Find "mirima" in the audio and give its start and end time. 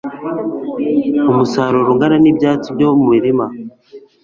3.11-3.45